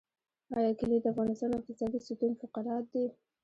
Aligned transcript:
آیا 0.57 0.71
کلي 0.79 0.97
د 1.01 1.05
افغانستان 1.13 1.51
اقتصادي 1.53 1.99
ستون 2.07 2.31
فقرات 2.41 2.83
دي؟ 2.93 3.05